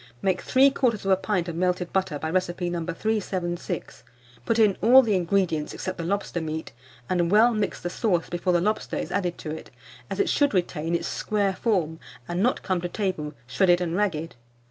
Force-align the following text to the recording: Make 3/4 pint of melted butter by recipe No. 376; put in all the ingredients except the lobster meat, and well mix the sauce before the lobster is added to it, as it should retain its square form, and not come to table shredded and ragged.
Make 0.19 0.43
3/4 0.43 1.21
pint 1.21 1.47
of 1.47 1.55
melted 1.55 1.93
butter 1.93 2.17
by 2.17 2.31
recipe 2.31 2.71
No. 2.71 2.83
376; 2.83 4.01
put 4.47 4.57
in 4.57 4.75
all 4.81 5.03
the 5.03 5.13
ingredients 5.13 5.75
except 5.75 5.99
the 5.99 6.03
lobster 6.03 6.41
meat, 6.41 6.71
and 7.07 7.29
well 7.29 7.53
mix 7.53 7.79
the 7.79 7.89
sauce 7.91 8.27
before 8.27 8.51
the 8.53 8.61
lobster 8.61 8.97
is 8.97 9.11
added 9.11 9.37
to 9.37 9.51
it, 9.51 9.69
as 10.09 10.19
it 10.19 10.27
should 10.27 10.55
retain 10.55 10.95
its 10.95 11.07
square 11.07 11.53
form, 11.55 11.99
and 12.27 12.41
not 12.41 12.63
come 12.63 12.81
to 12.81 12.89
table 12.89 13.35
shredded 13.45 13.79
and 13.79 13.95
ragged. 13.95 14.33